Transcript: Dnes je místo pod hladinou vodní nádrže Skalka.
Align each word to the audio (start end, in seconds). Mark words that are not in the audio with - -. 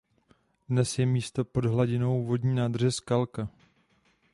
Dnes 0.69 0.99
je 0.99 1.05
místo 1.05 1.45
pod 1.45 1.65
hladinou 1.65 2.23
vodní 2.25 2.55
nádrže 2.55 2.91
Skalka. 2.91 3.49